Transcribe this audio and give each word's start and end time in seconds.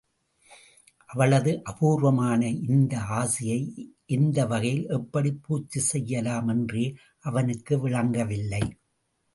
அவளது 1.05 1.63
அபூர்வமான 1.63 2.47
இந்த 2.47 2.99
ஆசையை 2.99 3.59
எந்த 4.05 4.45
வகையில், 4.45 4.87
எப்படிப் 4.89 5.39
பூர்த்தி 5.43 5.79
செய்யலாம்? 5.79 6.47
என்றே 6.47 6.95
அவனுக்கு 7.19 7.79
விளங்கவில்லை. 7.79 8.63